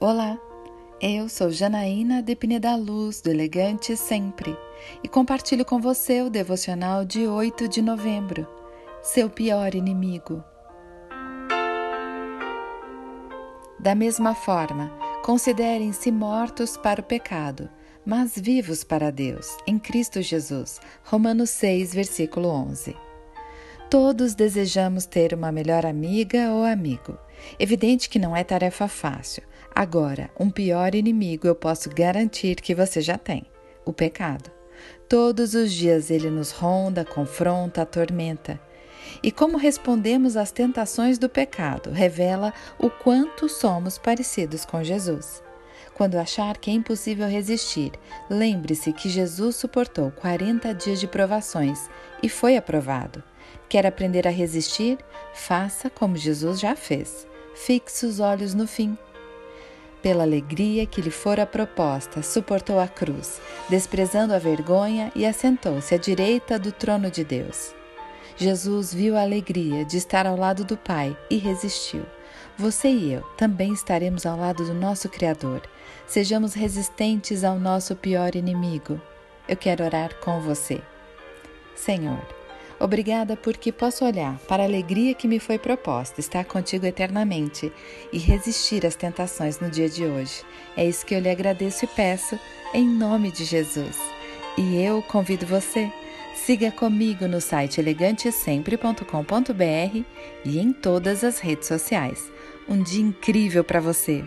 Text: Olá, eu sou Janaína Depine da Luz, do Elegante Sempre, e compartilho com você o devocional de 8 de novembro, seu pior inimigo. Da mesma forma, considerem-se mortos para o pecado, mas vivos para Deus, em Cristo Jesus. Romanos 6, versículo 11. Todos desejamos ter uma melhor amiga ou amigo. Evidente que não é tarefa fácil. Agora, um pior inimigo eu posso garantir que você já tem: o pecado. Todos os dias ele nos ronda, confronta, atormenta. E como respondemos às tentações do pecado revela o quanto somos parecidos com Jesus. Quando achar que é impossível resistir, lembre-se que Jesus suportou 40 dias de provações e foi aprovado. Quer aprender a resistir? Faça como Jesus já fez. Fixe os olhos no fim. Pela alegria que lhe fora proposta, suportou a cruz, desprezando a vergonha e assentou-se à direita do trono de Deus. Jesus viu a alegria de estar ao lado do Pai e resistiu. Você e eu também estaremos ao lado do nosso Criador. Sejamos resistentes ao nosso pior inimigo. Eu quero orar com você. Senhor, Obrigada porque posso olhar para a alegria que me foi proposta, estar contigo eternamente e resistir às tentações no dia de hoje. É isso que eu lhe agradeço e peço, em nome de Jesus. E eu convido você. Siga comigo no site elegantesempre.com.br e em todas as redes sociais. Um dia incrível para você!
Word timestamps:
Olá, 0.00 0.38
eu 1.00 1.28
sou 1.28 1.50
Janaína 1.50 2.22
Depine 2.22 2.60
da 2.60 2.76
Luz, 2.76 3.20
do 3.20 3.30
Elegante 3.30 3.96
Sempre, 3.96 4.56
e 5.02 5.08
compartilho 5.08 5.64
com 5.64 5.80
você 5.80 6.22
o 6.22 6.30
devocional 6.30 7.04
de 7.04 7.26
8 7.26 7.66
de 7.66 7.82
novembro, 7.82 8.46
seu 9.02 9.28
pior 9.28 9.74
inimigo. 9.74 10.40
Da 13.80 13.96
mesma 13.96 14.36
forma, 14.36 14.88
considerem-se 15.24 16.12
mortos 16.12 16.76
para 16.76 17.00
o 17.00 17.04
pecado, 17.04 17.68
mas 18.06 18.38
vivos 18.38 18.84
para 18.84 19.10
Deus, 19.10 19.56
em 19.66 19.80
Cristo 19.80 20.22
Jesus. 20.22 20.80
Romanos 21.02 21.50
6, 21.50 21.92
versículo 21.92 22.48
11. 22.50 23.07
Todos 23.90 24.34
desejamos 24.34 25.06
ter 25.06 25.32
uma 25.32 25.50
melhor 25.50 25.86
amiga 25.86 26.50
ou 26.50 26.62
amigo. 26.62 27.18
Evidente 27.58 28.10
que 28.10 28.18
não 28.18 28.36
é 28.36 28.44
tarefa 28.44 28.86
fácil. 28.86 29.42
Agora, 29.74 30.30
um 30.38 30.50
pior 30.50 30.94
inimigo 30.94 31.46
eu 31.46 31.54
posso 31.54 31.88
garantir 31.88 32.56
que 32.56 32.74
você 32.74 33.00
já 33.00 33.16
tem: 33.16 33.46
o 33.86 33.92
pecado. 33.92 34.50
Todos 35.08 35.54
os 35.54 35.72
dias 35.72 36.10
ele 36.10 36.28
nos 36.28 36.50
ronda, 36.50 37.02
confronta, 37.02 37.80
atormenta. 37.80 38.60
E 39.22 39.32
como 39.32 39.56
respondemos 39.56 40.36
às 40.36 40.52
tentações 40.52 41.18
do 41.18 41.28
pecado 41.28 41.90
revela 41.90 42.52
o 42.78 42.90
quanto 42.90 43.48
somos 43.48 43.96
parecidos 43.96 44.66
com 44.66 44.84
Jesus. 44.84 45.42
Quando 45.98 46.14
achar 46.14 46.56
que 46.58 46.70
é 46.70 46.74
impossível 46.74 47.26
resistir, 47.26 47.90
lembre-se 48.30 48.92
que 48.92 49.08
Jesus 49.08 49.56
suportou 49.56 50.12
40 50.12 50.72
dias 50.72 51.00
de 51.00 51.08
provações 51.08 51.90
e 52.22 52.28
foi 52.28 52.56
aprovado. 52.56 53.20
Quer 53.68 53.84
aprender 53.84 54.24
a 54.28 54.30
resistir? 54.30 54.96
Faça 55.34 55.90
como 55.90 56.16
Jesus 56.16 56.60
já 56.60 56.76
fez. 56.76 57.26
Fixe 57.52 58.06
os 58.06 58.20
olhos 58.20 58.54
no 58.54 58.64
fim. 58.64 58.96
Pela 60.00 60.22
alegria 60.22 60.86
que 60.86 61.00
lhe 61.00 61.10
fora 61.10 61.44
proposta, 61.44 62.22
suportou 62.22 62.78
a 62.78 62.86
cruz, 62.86 63.40
desprezando 63.68 64.32
a 64.32 64.38
vergonha 64.38 65.10
e 65.16 65.26
assentou-se 65.26 65.92
à 65.92 65.98
direita 65.98 66.60
do 66.60 66.70
trono 66.70 67.10
de 67.10 67.24
Deus. 67.24 67.74
Jesus 68.36 68.94
viu 68.94 69.16
a 69.16 69.22
alegria 69.22 69.84
de 69.84 69.96
estar 69.96 70.28
ao 70.28 70.36
lado 70.36 70.64
do 70.64 70.76
Pai 70.76 71.18
e 71.28 71.38
resistiu. 71.38 72.06
Você 72.58 72.88
e 72.88 73.12
eu 73.12 73.22
também 73.36 73.72
estaremos 73.72 74.26
ao 74.26 74.36
lado 74.36 74.64
do 74.64 74.74
nosso 74.74 75.08
Criador. 75.08 75.62
Sejamos 76.08 76.54
resistentes 76.54 77.44
ao 77.44 77.56
nosso 77.56 77.94
pior 77.94 78.34
inimigo. 78.34 79.00
Eu 79.46 79.56
quero 79.56 79.84
orar 79.84 80.12
com 80.16 80.40
você. 80.40 80.82
Senhor, 81.76 82.26
Obrigada 82.80 83.36
porque 83.36 83.72
posso 83.72 84.04
olhar 84.04 84.38
para 84.46 84.62
a 84.62 84.66
alegria 84.66 85.12
que 85.12 85.26
me 85.26 85.40
foi 85.40 85.58
proposta, 85.58 86.20
estar 86.20 86.44
contigo 86.44 86.86
eternamente 86.86 87.72
e 88.12 88.18
resistir 88.18 88.86
às 88.86 88.94
tentações 88.94 89.58
no 89.58 89.68
dia 89.68 89.88
de 89.88 90.04
hoje. 90.04 90.44
É 90.76 90.84
isso 90.84 91.04
que 91.04 91.12
eu 91.12 91.18
lhe 91.18 91.28
agradeço 91.28 91.84
e 91.84 91.88
peço, 91.88 92.38
em 92.72 92.86
nome 92.86 93.32
de 93.32 93.44
Jesus. 93.44 93.98
E 94.56 94.80
eu 94.80 95.02
convido 95.02 95.44
você. 95.44 95.90
Siga 96.36 96.70
comigo 96.70 97.26
no 97.26 97.40
site 97.40 97.80
elegantesempre.com.br 97.80 100.04
e 100.44 100.58
em 100.60 100.72
todas 100.72 101.24
as 101.24 101.40
redes 101.40 101.66
sociais. 101.66 102.30
Um 102.68 102.82
dia 102.82 103.02
incrível 103.02 103.64
para 103.64 103.80
você! 103.80 104.22